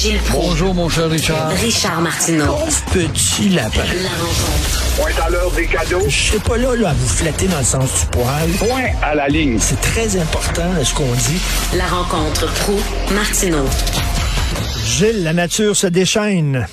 Gilles 0.00 0.18
Proulx. 0.30 0.46
Bonjour, 0.48 0.74
mon 0.74 0.88
cher 0.88 1.10
Richard. 1.10 1.50
Richard 1.50 2.00
Martineau. 2.00 2.46
Pauvre 2.46 2.84
petit 2.90 3.50
lapin. 3.50 3.84
La 4.02 4.08
rencontre. 4.16 4.96
Point 4.96 5.26
à 5.26 5.28
l'heure 5.28 5.50
des 5.50 5.66
cadeaux. 5.66 6.08
Je 6.08 6.16
serai 6.16 6.38
pas 6.38 6.56
là, 6.56 6.74
là, 6.74 6.88
à 6.88 6.92
vous 6.94 7.06
flatter 7.06 7.46
dans 7.48 7.58
le 7.58 7.64
sens 7.64 8.00
du 8.00 8.06
poil. 8.10 8.48
Point 8.58 8.96
à 9.02 9.14
la 9.14 9.28
ligne. 9.28 9.58
C'est 9.58 9.78
très 9.82 10.16
important, 10.18 10.72
ce 10.82 10.94
qu'on 10.94 11.04
dit. 11.04 11.38
La 11.76 11.84
rencontre 11.84 12.46
pro 12.64 12.80
martineau 13.14 13.66
Gilles, 14.86 15.22
la 15.22 15.34
nature 15.34 15.76
se 15.76 15.88
déchaîne. 15.88 16.66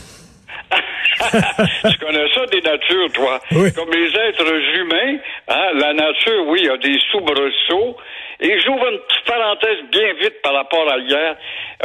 tu 1.28 1.98
connais 2.00 2.28
ça 2.34 2.46
des 2.46 2.62
natures, 2.62 3.12
toi. 3.14 3.41
Oui. 3.52 3.73
Comme 3.73 3.91
les 3.91 4.07
êtres 4.07 4.54
humains, 4.80 5.20
hein, 5.50 5.68
la 5.75 5.94
nature, 5.94 6.48
oui, 6.48 6.70
a 6.70 6.78
des 6.78 6.98
soubresauts. 7.12 7.98
Et 8.39 8.59
j'ouvre 8.62 8.88
une 8.88 9.00
petite 9.00 9.16
parenthèse 9.38 9.84
bien 9.92 10.14
vite 10.14 10.42
par 10.42 10.54
rapport 10.54 10.90
à 10.92 10.98
hier. 10.98 11.36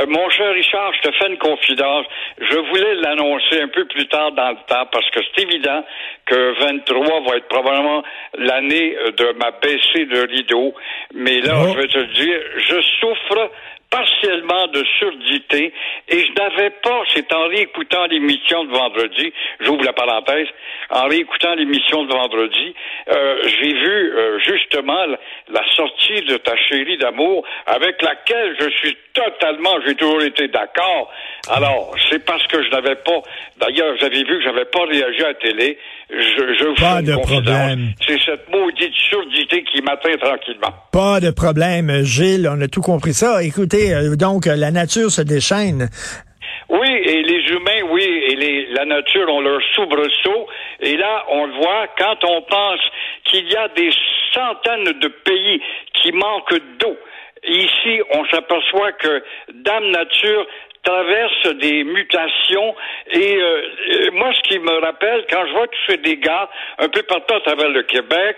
Euh, 0.00 0.06
mon 0.08 0.28
cher 0.30 0.52
Richard, 0.52 0.92
je 0.94 1.08
te 1.08 1.14
fais 1.16 1.28
une 1.28 1.38
confidence. 1.38 2.06
Je 2.38 2.58
voulais 2.58 2.94
l'annoncer 2.96 3.60
un 3.60 3.68
peu 3.68 3.84
plus 3.86 4.06
tard 4.08 4.32
dans 4.32 4.50
le 4.50 4.56
temps 4.66 4.86
parce 4.90 5.08
que 5.10 5.20
c'est 5.34 5.42
évident 5.42 5.84
que 6.26 6.60
23 6.60 7.20
va 7.28 7.36
être 7.36 7.48
probablement 7.48 8.02
l'année 8.38 8.96
euh, 8.96 9.10
de 9.12 9.32
ma 9.38 9.50
baissée 9.50 10.06
de 10.06 10.26
rideau. 10.26 10.74
Mais 11.14 11.40
là, 11.40 11.52
Oh. 11.62 11.68
je 11.74 11.78
vais 11.80 11.88
te 11.88 11.98
le 11.98 12.06
dire, 12.06 12.40
je 12.56 12.80
souffre 13.00 13.50
partiellement 13.90 14.66
de 14.68 14.82
surdité 14.98 15.72
et 16.08 16.24
je 16.24 16.32
n'avais 16.32 16.70
pas, 16.70 17.02
c'est 17.14 17.30
en 17.32 17.46
réécoutant 17.48 18.06
l'émission 18.06 18.64
de 18.64 18.70
vendredi, 18.70 19.32
j'ouvre 19.60 19.84
la 19.84 19.92
parenthèse, 19.92 20.48
en 20.90 21.08
réécoutant 21.08 21.54
l'émission 21.54 22.04
de 22.04 22.12
vendredi, 22.12 22.74
euh, 23.10 23.31
j'ai 23.48 23.72
vu 23.72 24.12
euh, 24.12 24.38
justement 24.40 25.06
la, 25.06 25.18
la 25.48 25.62
sortie 25.74 26.22
de 26.22 26.36
ta 26.36 26.56
chérie 26.68 26.98
d'amour 26.98 27.44
avec 27.66 28.00
laquelle 28.02 28.56
je 28.60 28.70
suis 28.76 28.96
totalement, 29.14 29.74
j'ai 29.86 29.94
toujours 29.94 30.22
été 30.22 30.48
d'accord. 30.48 31.10
Alors, 31.50 31.94
c'est 32.10 32.24
parce 32.24 32.46
que 32.46 32.62
je 32.62 32.70
n'avais 32.70 32.96
pas, 32.96 33.20
d'ailleurs, 33.60 33.94
vous 33.98 34.04
avez 34.04 34.18
vu 34.24 34.38
que 34.38 34.42
j'avais 34.44 34.64
pas 34.64 34.84
réagi 34.84 35.22
à 35.22 35.28
la 35.28 35.34
télé, 35.34 35.78
je, 36.10 36.54
je 36.58 36.64
vous 36.66 36.74
Pas 36.74 37.02
de 37.02 37.14
problème. 37.16 37.92
C'est 38.06 38.20
cette 38.24 38.48
maudite 38.50 38.94
surdité 38.94 39.64
qui 39.64 39.82
m'atteint 39.82 40.16
tranquillement. 40.20 40.72
Pas 40.92 41.20
de 41.20 41.30
problème, 41.30 42.02
Gilles, 42.02 42.48
on 42.50 42.60
a 42.60 42.68
tout 42.68 42.82
compris 42.82 43.14
ça. 43.14 43.42
Écoutez, 43.42 43.94
euh, 43.94 44.16
donc, 44.16 44.46
euh, 44.46 44.56
la 44.56 44.70
nature 44.70 45.10
se 45.10 45.22
déchaîne. 45.22 45.88
Oui, 46.68 46.88
et 46.88 47.22
les 47.22 47.42
humains, 47.52 47.82
oui, 47.90 48.02
et 48.02 48.36
les, 48.36 48.66
la 48.72 48.84
nature 48.84 49.28
ont 49.28 49.40
leur 49.40 49.60
soubresaut. 49.74 50.46
Et 50.80 50.96
là, 50.96 51.24
on 51.28 51.46
le 51.46 51.52
voit, 51.54 51.86
quand 51.98 52.24
on 52.24 52.40
pense 52.42 52.80
qu'il 53.32 53.50
y 53.50 53.56
a 53.56 53.68
des 53.68 53.90
centaines 54.34 54.92
de 55.00 55.08
pays 55.08 55.60
qui 55.94 56.12
manquent 56.12 56.60
d'eau, 56.78 56.96
ici, 57.44 58.00
on 58.10 58.24
s'aperçoit 58.26 58.92
que 58.92 59.24
Dame 59.54 59.90
Nature 59.90 60.46
traverse 60.82 61.46
des 61.60 61.84
mutations 61.84 62.74
et 63.12 63.36
euh, 63.36 64.10
moi 64.14 64.32
ce 64.34 64.40
qui 64.48 64.58
me 64.58 64.80
rappelle 64.80 65.24
quand 65.30 65.46
je 65.46 65.52
vois 65.52 65.68
tous 65.68 65.92
ces 65.92 65.96
dégâts 65.98 66.46
un 66.78 66.88
peu 66.88 67.02
partout 67.04 67.34
à 67.34 67.40
travers 67.40 67.68
le 67.68 67.82
Québec 67.84 68.36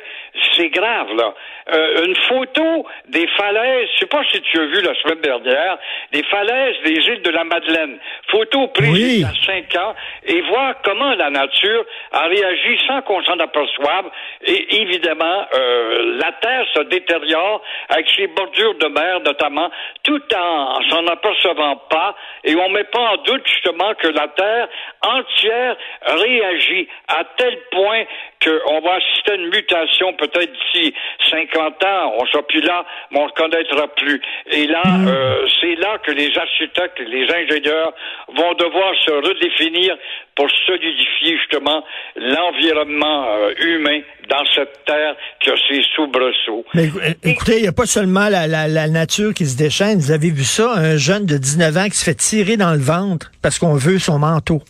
c'est 0.53 0.69
grave 0.69 1.09
là. 1.17 1.35
Euh, 1.73 2.05
une 2.05 2.17
photo 2.29 2.87
des 3.09 3.27
falaises 3.29 3.89
je 3.95 4.01
sais 4.01 4.07
pas 4.07 4.23
si 4.31 4.41
tu 4.43 4.59
as 4.61 4.67
vu 4.67 4.83
la 4.83 4.95
semaine 4.97 5.21
dernière 5.23 5.79
des 6.13 6.23
falaises 6.25 6.77
des 6.85 6.93
îles 6.93 7.23
de 7.23 7.31
la 7.31 7.45
Madeleine. 7.45 7.99
Photo 8.31 8.69
prise 8.69 8.91
Oui. 8.93 9.15
il 9.17 9.21
y 9.21 9.25
a 9.25 9.33
cinq 9.47 9.75
ans 9.77 9.95
et 10.25 10.41
voir 10.43 10.75
comment 10.85 11.15
la 11.15 11.31
nature 11.31 11.85
a 12.13 12.27
réagi 12.27 12.79
sans 12.87 13.01
qu'on 13.03 13.23
s'en 13.25 13.39
aperçoive. 13.39 14.11
Et 14.45 14.83
évidemment 14.83 15.47
euh, 15.55 16.19
la 16.21 16.33
terre 16.33 16.67
se 16.75 16.83
détériore 16.83 17.63
avec 17.89 18.07
ses 18.15 18.27
bordures 18.27 18.75
de 18.75 18.89
mer 18.89 19.21
notamment 19.21 19.71
tout 20.03 20.21
en, 20.37 20.79
en 20.79 20.83
s'en 20.91 21.07
apercevant 21.07 21.77
pas 21.89 22.15
et 22.45 22.55
on 22.57 22.69
met 22.69 22.85
pas 22.85 23.01
en 23.01 23.17
doute 23.23 23.47
justement 23.47 23.95
que 23.95 24.09
la 24.09 24.29
terre 24.29 24.69
entière 25.03 25.77
réagit 26.07 26.89
à 27.09 27.25
tel 27.37 27.59
point 27.71 28.05
qu'on 28.43 28.81
va 28.81 28.95
assister 28.95 29.33
à 29.33 29.35
une 29.37 29.49
mutation 29.49 30.13
peut-être 30.15 30.53
d'ici 30.53 30.95
50 31.31 31.85
ans, 31.85 32.13
on 32.19 32.27
sera 32.27 32.43
plus 32.43 32.61
là, 32.61 32.85
mais 33.11 33.21
on 33.21 33.27
ne 33.27 33.31
connaîtra 33.31 33.89
plus. 33.89 34.21
Et 34.51 34.67
là, 34.67 34.83
euh, 35.07 35.47
c'est 35.61 35.77
que 35.99 36.13
les 36.13 36.31
architectes 36.37 36.99
et 37.01 37.05
les 37.05 37.27
ingénieurs 37.33 37.93
vont 38.29 38.55
devoir 38.55 38.93
se 39.05 39.11
redéfinir 39.13 39.97
pour 40.37 40.49
solidifier 40.67 41.37
justement 41.39 41.85
l'environnement 42.17 43.27
euh, 43.29 43.55
humain 43.59 44.01
dans 44.29 44.45
cette 44.55 44.85
terre 44.87 45.15
qui 45.41 45.51
a 45.51 45.55
ses 45.69 45.83
soubresauts. 45.95 46.65
Mais 46.75 46.87
écou- 46.87 47.01
écoutez, 47.23 47.57
il 47.57 47.63
n'y 47.63 47.69
a 47.69 47.73
pas 47.73 47.87
seulement 47.87 48.29
la, 48.29 48.47
la- 48.47 48.69
la 48.69 48.89
nature 48.89 49.33
qui 49.35 49.47
se 49.47 49.57
déchaîne. 49.57 49.99
Vous 49.99 50.11
avez 50.11 50.31
vu 50.31 50.45
ça, 50.45 50.73
un 50.77 50.97
jeune 50.97 51.27
de 51.27 51.37
19 51.39 51.77
ans 51.77 51.85
qui 51.85 51.97
se 51.97 52.05
fait 52.05 52.15
tirer 52.15 52.57
dans 52.57 52.73
le 52.73 52.81
ventre 52.81 53.31
parce 53.43 53.59
qu'on 53.59 53.75
veut 53.75 53.99
son 53.99 54.19
manteau. 54.19 54.61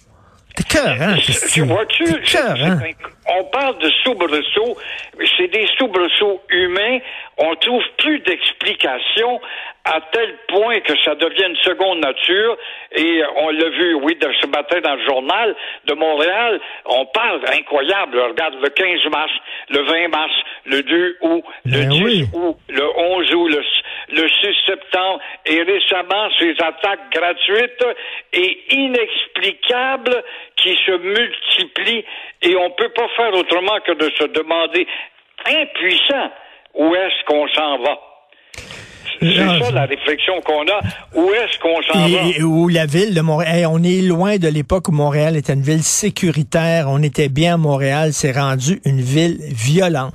T'es 0.56 0.62
cœur, 0.64 0.96
hein? 1.00 1.16
Tu 1.52 1.62
vois-tu, 1.62 2.04
hein? 2.36 2.78
on 3.26 3.44
parle 3.44 3.78
de 3.78 3.90
soubresauts, 4.04 4.76
mais 5.18 5.24
c'est 5.36 5.48
des 5.48 5.66
soubresauts 5.78 6.40
humains. 6.50 6.98
On 7.38 7.54
trouve 7.56 7.82
plus 7.98 8.20
d'explications 8.20 9.40
à 9.84 10.00
tel 10.12 10.34
point 10.48 10.80
que 10.80 10.92
ça 11.04 11.14
devient 11.14 11.46
une 11.48 11.56
seconde 11.56 12.00
nature. 12.00 12.56
Et 12.92 13.22
on 13.36 13.50
l'a 13.50 13.68
vu, 13.70 13.94
oui, 13.94 14.16
de 14.16 14.28
ce 14.40 14.46
matin 14.46 14.80
dans 14.82 14.94
le 14.94 15.04
journal 15.04 15.54
de 15.86 15.94
Montréal. 15.94 16.60
On 16.86 17.06
parle 17.06 17.40
incroyable. 17.52 18.18
Regarde, 18.20 18.54
le 18.62 18.68
15 18.68 19.10
mars, 19.10 19.32
le 19.70 19.82
20 19.82 20.08
mars, 20.08 20.32
le 20.66 20.82
2 20.82 21.16
août, 21.22 21.44
le 21.64 21.78
Ben 21.78 21.88
10 21.88 22.02
oui. 22.04 22.24
août, 22.32 22.56
le 22.68 22.98
11 22.98 23.34
août, 23.34 23.48
le, 23.48 23.62
le 24.14 24.28
6 24.28 24.46
septembre, 24.66 25.20
et 25.46 25.62
récemment, 25.62 26.28
ces 26.38 26.52
attaques 26.52 27.12
gratuites 27.12 27.86
et 28.32 28.58
inexplicables 28.70 30.22
qui 30.56 30.74
se 30.86 30.96
multiplient, 30.96 32.04
et 32.42 32.56
on 32.56 32.70
peut 32.70 32.92
pas 32.94 33.08
faire 33.16 33.34
autrement 33.34 33.78
que 33.86 33.92
de 33.92 34.10
se 34.18 34.24
demander, 34.32 34.86
impuissant, 35.46 36.30
où 36.74 36.94
est-ce 36.94 37.24
qu'on 37.26 37.46
s'en 37.48 37.78
va? 37.78 37.98
C'est 39.20 39.36
ça 39.36 39.70
la 39.70 39.86
réflexion 39.86 40.40
qu'on 40.40 40.66
a. 40.66 40.80
Où 41.14 41.32
est-ce 41.32 41.58
qu'on 41.58 41.80
s'en 41.82 42.08
va? 42.08 42.44
Où 42.44 42.68
la 42.68 42.84
ville 42.86 43.14
de 43.14 43.20
Montréal, 43.20 43.56
Hey, 43.56 43.66
on 43.66 43.78
est 43.82 44.02
loin 44.02 44.36
de 44.38 44.48
l'époque 44.48 44.88
où 44.88 44.92
Montréal 44.92 45.36
était 45.36 45.52
une 45.52 45.62
ville 45.62 45.82
sécuritaire, 45.82 46.86
on 46.88 47.02
était 47.02 47.28
bien 47.28 47.54
à 47.54 47.56
Montréal, 47.56 48.12
c'est 48.12 48.32
rendu 48.32 48.80
une 48.84 49.00
ville 49.00 49.38
violente. 49.40 50.14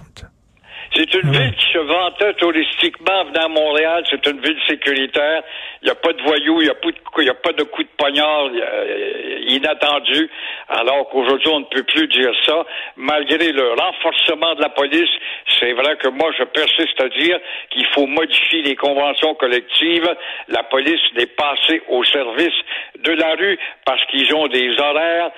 C'est 1.19 1.27
une 1.27 1.33
ville 1.33 1.55
qui 1.55 1.73
se 1.73 1.77
vantait 1.79 2.33
touristiquement 2.35 3.25
venant 3.25 3.45
à 3.45 3.47
Montréal. 3.49 4.03
C'est 4.09 4.25
une 4.25 4.39
ville 4.39 4.57
sécuritaire. 4.67 5.43
Il 5.81 5.85
n'y 5.85 5.91
a 5.91 5.95
pas 5.95 6.13
de 6.13 6.21
voyous, 6.21 6.61
il 6.61 6.65
n'y 6.65 7.29
a 7.29 7.33
pas 7.33 7.51
de 7.51 7.63
coups 7.63 7.87
de 7.87 7.95
poignard 7.97 8.45
euh, 8.45 9.39
inattendus. 9.47 10.29
Alors 10.69 11.09
qu'aujourd'hui, 11.09 11.49
on 11.51 11.59
ne 11.61 11.65
peut 11.65 11.83
plus 11.83 12.07
dire 12.07 12.31
ça. 12.45 12.65
Malgré 12.95 13.51
le 13.51 13.73
renforcement 13.73 14.55
de 14.55 14.61
la 14.61 14.69
police, 14.69 15.09
c'est 15.59 15.73
vrai 15.73 15.97
que 15.97 16.07
moi, 16.07 16.31
je 16.37 16.43
persiste 16.43 17.01
à 17.01 17.09
dire 17.09 17.39
qu'il 17.71 17.85
faut 17.87 18.07
modifier 18.07 18.61
les 18.61 18.75
conventions 18.75 19.35
collectives. 19.35 20.09
La 20.47 20.63
police 20.63 21.01
n'est 21.17 21.27
passée 21.27 21.81
au 21.89 22.03
service 22.05 22.55
de 22.99 23.11
la 23.11 23.35
rue 23.35 23.59
parce 23.85 24.03
qu'ils 24.05 24.33
ont 24.35 24.47
des 24.47 24.79
horaires 24.79 25.31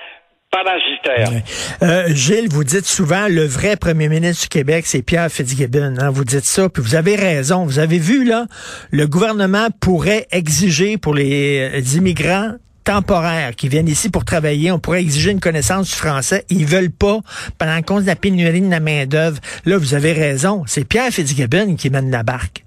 Euh, 1.82 2.14
Gilles, 2.14 2.48
vous 2.50 2.64
dites 2.64 2.86
souvent 2.86 3.28
le 3.28 3.44
vrai 3.44 3.76
premier 3.76 4.08
ministre 4.08 4.42
du 4.42 4.48
Québec, 4.48 4.84
c'est 4.86 5.02
Pierre 5.02 5.30
Fitzgibbon. 5.30 5.96
Hein, 5.98 6.10
vous 6.10 6.24
dites 6.24 6.44
ça, 6.44 6.68
puis 6.68 6.82
vous 6.82 6.94
avez 6.94 7.16
raison. 7.16 7.64
Vous 7.64 7.78
avez 7.78 7.98
vu 7.98 8.24
là, 8.24 8.46
le 8.90 9.06
gouvernement 9.06 9.68
pourrait 9.80 10.26
exiger 10.30 10.98
pour 10.98 11.14
les 11.14 11.70
euh, 11.74 11.96
immigrants 11.96 12.52
temporaires 12.84 13.54
qui 13.54 13.68
viennent 13.68 13.88
ici 13.88 14.10
pour 14.10 14.24
travailler, 14.24 14.72
on 14.72 14.78
pourrait 14.78 15.00
exiger 15.00 15.30
une 15.30 15.40
connaissance 15.40 15.90
du 15.90 15.94
français. 15.94 16.44
Ils 16.50 16.66
veulent 16.66 16.90
pas, 16.90 17.20
pendant 17.58 17.80
cause 17.82 18.02
de 18.02 18.08
la 18.08 18.16
pénurie 18.16 18.60
de 18.60 18.70
la 18.70 18.80
main 18.80 19.06
d'œuvre. 19.06 19.38
Là, 19.64 19.78
vous 19.78 19.94
avez 19.94 20.12
raison. 20.12 20.64
C'est 20.66 20.84
Pierre 20.84 21.10
Fitzgibbon 21.10 21.76
qui 21.76 21.90
mène 21.90 22.10
la 22.10 22.22
barque. 22.22 22.64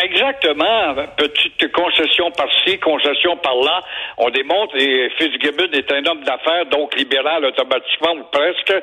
Exactement. 0.00 0.94
Petite 1.16 1.72
concession 1.72 2.30
par-ci, 2.30 2.78
concession 2.78 3.36
par-là. 3.38 3.80
On 4.18 4.30
démontre, 4.30 4.76
et 4.76 5.10
Fitzgibbon 5.18 5.70
est 5.72 5.92
un 5.92 6.06
homme 6.06 6.22
d'affaires, 6.22 6.66
donc 6.66 6.94
libéral 6.96 7.44
automatiquement 7.44 8.12
ou 8.12 8.24
presque, 8.30 8.74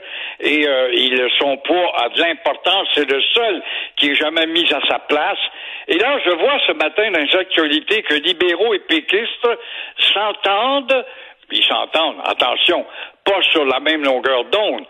et 0.42 0.68
euh, 0.68 0.90
il, 0.94 1.28
son 1.40 1.58
poids 1.58 1.94
a 2.04 2.10
de 2.10 2.20
l'importance. 2.20 2.88
C'est 2.94 3.10
le 3.10 3.22
seul 3.34 3.64
qui 3.96 4.12
est 4.12 4.16
jamais 4.16 4.46
mis 4.48 4.66
à 4.74 4.80
sa 4.90 5.00
place. 5.00 5.40
Et 5.88 5.98
là, 5.98 6.20
je 6.26 6.32
vois 6.32 6.60
ce 6.68 6.74
matin 6.74 7.12
dans 7.12 7.22
les 7.22 7.36
actualités 7.36 8.02
que 8.04 8.16
libéraux 8.16 8.74
et 8.74 8.80
péquistes 8.80 9.48
s'entendent, 10.14 11.06
ils 11.52 11.64
s'entendent, 11.64 12.18
attention, 12.26 12.86
pas 13.24 13.42
sur 13.52 13.64
la 13.66 13.80
même 13.80 14.04
longueur 14.04 14.46
d'onde, 14.46 14.86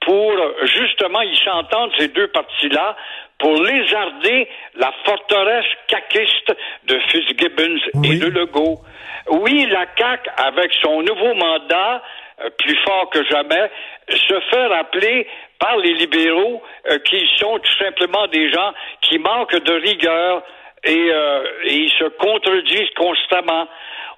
pour 0.00 0.32
justement, 0.62 1.20
ils 1.20 1.38
s'entendent 1.38 1.90
ces 1.98 2.08
deux 2.08 2.28
partis-là 2.28 2.96
pour 3.38 3.62
lézarder 3.62 4.48
la 4.76 4.92
forteresse 5.04 5.66
caquiste 5.88 6.54
de 6.86 6.98
Fitzgibbons 7.10 7.80
Oui. 7.94 8.12
et 8.12 8.18
de 8.18 8.26
Legault. 8.28 8.80
Oui, 9.28 9.66
la 9.70 9.86
CAQ, 9.96 10.30
avec 10.36 10.72
son 10.82 11.02
nouveau 11.02 11.34
mandat, 11.34 12.02
euh, 12.44 12.50
plus 12.58 12.76
fort 12.84 13.10
que 13.10 13.24
jamais, 13.24 13.70
se 14.08 14.40
fait 14.50 14.66
rappeler 14.66 15.26
par 15.58 15.76
les 15.78 15.94
libéraux 15.94 16.62
euh, 16.90 16.98
qu'ils 17.00 17.28
sont 17.36 17.58
tout 17.58 17.76
simplement 17.78 18.26
des 18.28 18.50
gens 18.52 18.72
qui 19.02 19.18
manquent 19.18 19.62
de 19.62 19.72
rigueur 19.72 20.42
et, 20.84 21.08
euh, 21.10 21.44
et 21.64 21.74
ils 21.74 21.92
se 21.98 22.04
contredisent 22.04 22.94
constamment. 22.96 23.66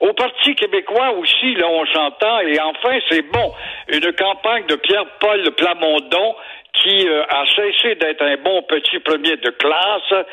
Au 0.00 0.12
Parti 0.12 0.55
québécois 0.55 1.11
aussi, 1.12 1.55
là, 1.55 1.67
on 1.69 1.85
s'entend, 1.87 2.41
et 2.41 2.61
enfin, 2.61 2.99
c'est 3.09 3.23
bon, 3.23 3.53
une 3.88 4.12
campagne 4.12 4.67
de 4.67 4.76
Pierre-Paul 4.76 5.50
Plamondon 5.56 6.37
qui 6.75 7.09
euh, 7.09 7.23
a 7.29 7.44
cessé 7.55 7.94
d'être 7.97 8.23
un 8.23 8.37
bon 8.37 8.62
petit 8.62 8.99
premier 9.00 9.37
de 9.37 9.50
classe 9.50 10.25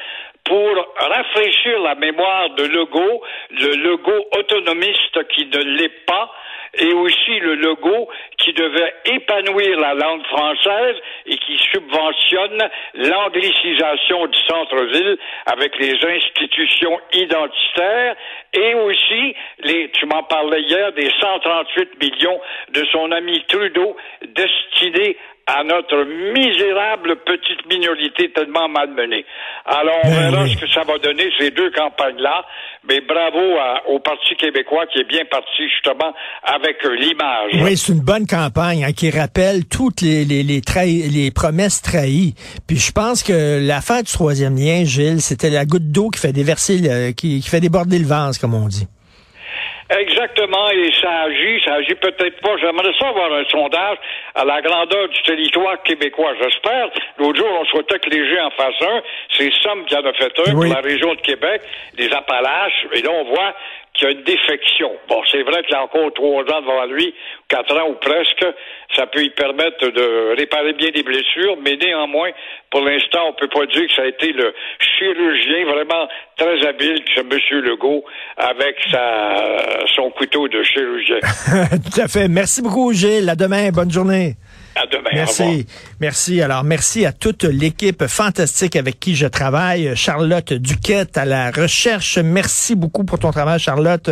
pour 0.43 0.95
rafraîchir 0.99 1.79
la 1.79 1.95
mémoire 1.95 2.51
de 2.51 2.65
Legault, 2.65 3.21
le 3.49 3.75
Legault 3.77 4.25
autonomiste 4.37 5.27
qui 5.29 5.45
ne 5.47 5.77
l'est 5.77 6.05
pas, 6.05 6.31
et 6.77 6.93
aussi 6.93 7.39
le 7.39 7.55
logo 7.55 8.09
qui 8.37 8.53
devait 8.53 8.93
épanouir 9.05 9.79
la 9.79 9.93
langue 9.93 10.25
française 10.25 10.95
et 11.25 11.37
qui 11.37 11.57
subventionne 11.71 12.69
l'anglicisation 12.95 14.27
du 14.27 14.39
centre-ville 14.47 15.17
avec 15.45 15.77
les 15.79 15.93
institutions 16.05 16.99
identitaires 17.13 18.15
et 18.53 18.73
aussi 18.75 19.35
les, 19.59 19.89
tu 19.91 20.05
m'en 20.05 20.23
parlais 20.23 20.61
hier, 20.61 20.91
des 20.93 21.09
138 21.19 22.01
millions 22.01 22.39
de 22.73 22.85
son 22.91 23.11
ami 23.11 23.43
Trudeau 23.47 23.95
destinés 24.21 25.17
à 25.47 25.63
notre 25.63 26.03
misérable 26.33 27.17
petite 27.23 27.65
minorité 27.69 28.31
tellement 28.33 28.67
malmenée. 28.67 29.25
Alors, 29.65 29.99
on 30.03 30.09
Ben 30.09 30.31
verra 30.31 30.43
oui. 30.43 30.53
ce 30.55 30.57
que 30.65 30.67
ça 30.71 30.81
va 30.81 30.97
donner, 30.97 31.29
ces 31.37 31.51
deux 31.51 31.69
campagnes-là. 31.71 32.43
Mais 32.89 33.01
bravo 33.01 33.57
à- 33.59 33.87
au 33.89 33.99
Parti 33.99 34.35
québécois 34.35 34.85
qui 34.91 34.99
est 34.99 35.07
bien 35.07 35.23
parti 35.29 35.67
justement 35.71 36.13
avec 36.43 36.83
euh, 36.85 36.95
l'image. 36.95 37.51
Oui, 37.61 37.77
c'est 37.77 37.93
une 37.93 38.01
bonne 38.03 38.25
campagne 38.27 38.83
hein, 38.85 38.91
qui 38.91 39.09
rappelle 39.11 39.65
toutes 39.65 40.01
les, 40.01 40.25
les, 40.25 40.41
les, 40.43 40.61
trahi- 40.61 41.09
les 41.11 41.29
promesses 41.31 41.81
trahies. 41.81 42.33
Puis 42.67 42.77
je 42.77 42.91
pense 42.91 43.21
que 43.23 43.59
l'affaire 43.67 44.01
du 44.03 44.11
troisième 44.11 44.55
lien, 44.55 44.83
Gilles, 44.83 45.21
c'était 45.21 45.49
la 45.51 45.65
goutte 45.65 45.91
d'eau 45.91 46.09
qui 46.09 46.19
fait 46.19 46.33
déverser, 46.33 46.77
le- 46.79 47.11
qui, 47.11 47.39
qui 47.41 47.49
fait 47.49 47.61
déborder 47.61 47.99
le 47.99 48.05
vase, 48.07 48.37
comme 48.39 48.53
on 48.55 48.67
dit. 48.67 48.87
Exactement, 49.87 50.69
et 50.71 50.91
ça 50.99 51.21
agit, 51.25 51.61
ça 51.63 51.75
agit 51.75 51.93
peut-être 51.95 52.41
pas. 52.41 52.57
J'aimerais 52.57 52.91
ça 52.99 53.09
avoir 53.09 53.31
un 53.33 53.45
sondage 53.45 53.97
à 54.33 54.43
la 54.43 54.59
grandeur 54.61 55.07
du 55.09 55.21
territoire 55.21 55.81
québécois, 55.83 56.33
j'espère. 56.41 56.89
L'autre 57.19 57.37
jour, 57.37 57.47
on 57.61 57.65
souhaitait 57.65 57.99
que 57.99 58.09
les 58.09 58.35
gens 58.35 58.47
en 58.47 58.49
fassent 58.51 58.81
un. 58.81 59.01
C'est 59.37 59.53
Somme 59.61 59.85
qui 59.85 59.95
en 59.95 60.03
a 60.03 60.13
fait 60.13 60.31
un 60.47 60.55
Oui. 60.55 60.69
pour 60.69 60.75
la 60.75 60.81
région 60.81 61.13
de 61.13 61.21
Québec, 61.21 61.61
les 61.99 62.11
Appalaches, 62.11 62.87
et 62.93 63.01
là, 63.01 63.11
on 63.11 63.25
voit 63.25 63.53
qu'il 63.95 64.07
y 64.07 64.11
a 64.11 64.13
une 64.13 64.23
défection. 64.23 64.91
Bon, 65.07 65.21
c'est 65.31 65.43
vrai 65.43 65.63
qu'il 65.63 65.75
a 65.75 65.83
encore 65.83 66.13
trois 66.13 66.43
ans 66.43 66.61
devant 66.61 66.85
lui, 66.85 67.13
quatre 67.47 67.73
ans 67.79 67.89
ou 67.89 67.95
presque. 67.95 68.45
Ça 68.95 69.07
peut 69.07 69.19
lui 69.19 69.29
permettre 69.31 69.87
de 69.87 70.35
réparer 70.37 70.73
bien 70.73 70.89
des 70.91 71.03
blessures, 71.03 71.57
mais 71.63 71.75
néanmoins, 71.75 72.29
pour 72.71 72.81
l'instant, 72.81 73.29
on 73.29 73.33
peut 73.33 73.47
pas 73.47 73.65
dire 73.65 73.87
que 73.87 73.93
ça 73.93 74.03
a 74.03 74.07
été 74.07 74.31
le 74.31 74.53
chirurgien 74.79 75.65
vraiment 75.65 76.07
très 76.37 76.65
habile, 76.67 77.01
ce 77.15 77.21
monsieur 77.21 77.61
Legault, 77.61 78.03
avec 78.37 78.75
sa, 78.91 79.85
son 79.95 80.09
couteau 80.11 80.47
de 80.47 80.61
chirurgien. 80.63 81.19
Tout 81.93 82.01
à 82.01 82.07
fait. 82.07 82.27
Merci 82.27 82.61
beaucoup, 82.61 82.93
Gilles. 82.93 83.29
À 83.29 83.35
demain. 83.35 83.69
Bonne 83.71 83.91
journée. 83.91 84.35
À 84.75 84.85
demain. 84.87 85.03
Au 85.05 85.25
revoir. 85.25 85.49
Merci. 85.49 85.65
Merci. 86.01 86.41
Alors, 86.41 86.65
merci 86.65 87.05
à 87.05 87.13
toute 87.13 87.45
l'équipe 87.45 88.07
fantastique 88.07 88.75
avec 88.75 88.99
qui 88.99 89.15
je 89.15 89.25
travaille. 89.25 89.95
Charlotte 89.95 90.51
Duquette 90.51 91.17
à 91.17 91.23
la 91.23 91.49
recherche. 91.49 92.17
Merci 92.17 92.75
beaucoup 92.75 93.05
pour 93.05 93.17
ton 93.17 93.31
travail, 93.31 93.57
Charlotte. 93.57 94.09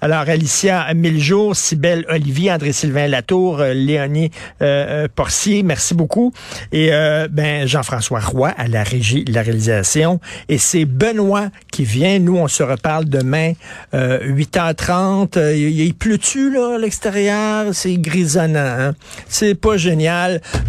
Alors, 0.00 0.20
Alicia 0.20 0.86
Miljour, 0.94 1.54
Cybelle 1.54 2.06
Olivier, 2.08 2.50
André-Sylvain 2.50 3.08
Latour, 3.08 3.58
Léonie 3.58 4.30
euh, 4.62 5.04
euh, 5.04 5.08
Porcier. 5.14 5.62
Merci 5.62 5.92
beaucoup. 5.94 6.32
Et 6.72 6.94
euh, 6.94 7.28
ben 7.30 7.66
Jean-François 7.66 8.20
Roy 8.20 8.54
à 8.56 8.68
la 8.68 8.84
régie, 8.84 9.24
la 9.28 9.42
réalisation. 9.42 10.18
Et 10.48 10.56
c'est 10.56 10.86
Benoît 10.86 11.50
qui 11.70 11.84
vient. 11.84 12.18
Nous, 12.20 12.38
on 12.38 12.48
se 12.48 12.62
reparle 12.62 13.04
demain, 13.04 13.52
euh, 13.92 14.20
8h30. 14.32 15.36
Euh, 15.36 15.54
Il, 15.54 15.78
il 15.78 15.94
pleut-tu, 15.94 16.50
là, 16.50 16.76
à 16.76 16.78
l'extérieur? 16.78 17.66
C'est 17.72 17.98
grisonnant, 17.98 18.60
hein? 18.60 18.94
C'est 19.28 19.54
pas 19.54 19.76
génial. 19.76 20.05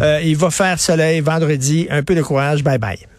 Euh, 0.02 0.20
il 0.22 0.36
va 0.36 0.50
faire 0.50 0.78
soleil 0.78 1.20
vendredi. 1.20 1.86
Un 1.90 2.02
peu 2.02 2.14
de 2.14 2.22
courage. 2.22 2.62
Bye 2.62 2.78
bye. 2.78 3.17